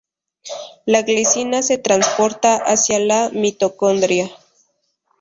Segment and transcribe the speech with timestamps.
[0.87, 4.31] La glicina se transporta hacia la mitocondria.